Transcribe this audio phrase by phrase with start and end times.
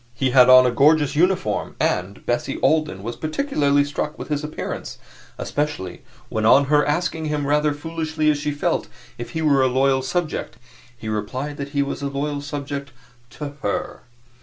[0.15, 4.97] He had on a gorgeous uniform, and Bessie Alden was particularly struck with his appearance
[5.37, 8.87] especially when on her asking him, rather foolishly as she felt,
[9.19, 10.57] if he were a loyal subject,
[10.97, 12.91] he replied that he was a loyal subject
[13.29, 14.01] to HER.